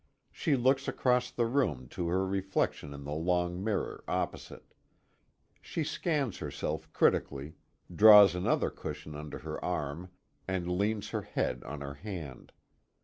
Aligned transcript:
She 0.31 0.55
looks 0.55 0.87
across 0.87 1.29
the 1.29 1.45
room 1.45 1.87
to 1.89 2.07
her 2.07 2.25
reflection 2.25 2.91
in 2.91 3.03
the 3.03 3.13
long 3.13 3.63
mirror 3.63 4.03
opposite. 4.07 4.73
She 5.61 5.83
scans 5.83 6.39
herself 6.39 6.91
critically, 6.91 7.53
draws 7.95 8.33
another 8.33 8.71
cushion 8.71 9.13
under 9.13 9.37
her 9.37 9.63
arm, 9.63 10.09
and 10.47 10.67
leans 10.75 11.09
her 11.11 11.21
head 11.21 11.63
on 11.65 11.81
her 11.81 11.93
hand. 11.93 12.51